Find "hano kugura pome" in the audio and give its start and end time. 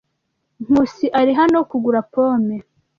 1.39-2.57